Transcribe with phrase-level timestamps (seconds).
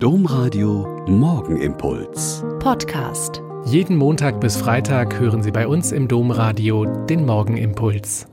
[0.00, 2.44] Domradio Morgenimpuls.
[2.60, 3.42] Podcast.
[3.66, 8.28] Jeden Montag bis Freitag hören Sie bei uns im Domradio den Morgenimpuls.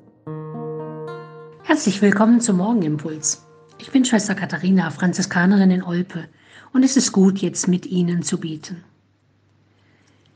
[1.64, 3.48] Herzlich willkommen zum Morgenimpuls.
[3.80, 6.26] Ich bin Schwester Katharina, Franziskanerin in Olpe,
[6.72, 8.84] und es ist gut, jetzt mit Ihnen zu beten.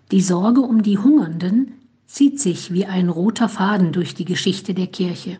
[0.10, 1.74] Die Sorge um die Hungernden
[2.08, 5.38] zieht sich wie ein roter Faden durch die Geschichte der Kirche.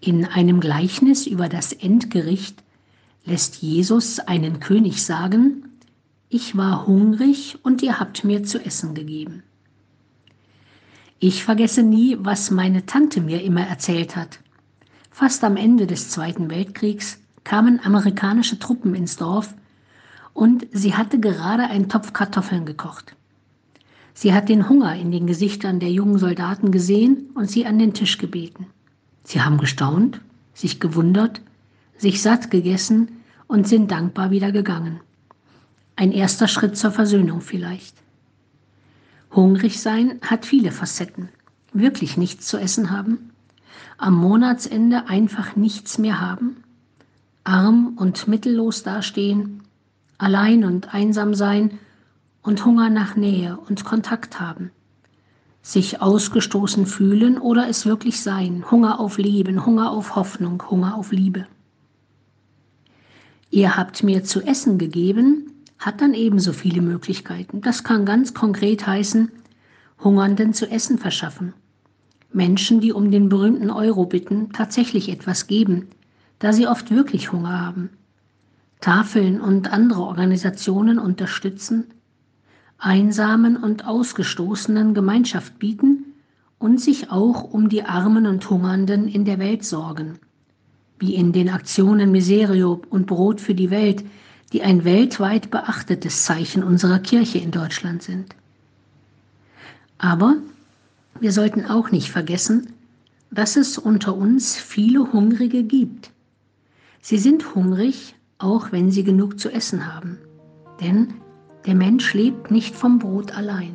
[0.00, 2.62] In einem Gleichnis über das Endgericht
[3.24, 5.68] lässt Jesus einen König sagen,
[6.28, 9.42] ich war hungrig und ihr habt mir zu essen gegeben.
[11.18, 14.40] Ich vergesse nie, was meine Tante mir immer erzählt hat.
[15.10, 19.54] Fast am Ende des Zweiten Weltkriegs kamen amerikanische Truppen ins Dorf
[20.32, 23.14] und sie hatte gerade einen Topf Kartoffeln gekocht.
[24.14, 27.94] Sie hat den Hunger in den Gesichtern der jungen Soldaten gesehen und sie an den
[27.94, 28.66] Tisch gebeten.
[29.24, 30.20] Sie haben gestaunt,
[30.54, 31.40] sich gewundert
[31.96, 35.00] sich satt gegessen und sind dankbar wieder gegangen.
[35.96, 37.94] Ein erster Schritt zur Versöhnung vielleicht.
[39.30, 41.28] Hungrig sein hat viele Facetten.
[41.72, 43.30] Wirklich nichts zu essen haben,
[43.96, 46.64] am Monatsende einfach nichts mehr haben,
[47.44, 49.62] arm und mittellos dastehen,
[50.18, 51.78] allein und einsam sein
[52.42, 54.70] und Hunger nach Nähe und Kontakt haben,
[55.62, 61.12] sich ausgestoßen fühlen oder es wirklich sein, Hunger auf Leben, Hunger auf Hoffnung, Hunger auf
[61.12, 61.46] Liebe.
[63.54, 67.60] Ihr habt mir zu essen gegeben, hat dann ebenso viele Möglichkeiten.
[67.60, 69.30] Das kann ganz konkret heißen,
[70.02, 71.52] Hungernden zu essen verschaffen.
[72.32, 75.88] Menschen, die um den berühmten Euro bitten, tatsächlich etwas geben,
[76.38, 77.90] da sie oft wirklich Hunger haben.
[78.80, 81.88] Tafeln und andere Organisationen unterstützen,
[82.78, 86.06] Einsamen und Ausgestoßenen Gemeinschaft bieten
[86.58, 90.20] und sich auch um die Armen und Hungernden in der Welt sorgen
[91.02, 94.04] wie in den Aktionen Miserio und Brot für die Welt,
[94.52, 98.36] die ein weltweit beachtetes Zeichen unserer Kirche in Deutschland sind.
[99.98, 100.36] Aber
[101.18, 102.72] wir sollten auch nicht vergessen,
[103.32, 106.12] dass es unter uns viele Hungrige gibt.
[107.00, 110.18] Sie sind hungrig, auch wenn sie genug zu essen haben.
[110.80, 111.14] Denn
[111.66, 113.74] der Mensch lebt nicht vom Brot allein.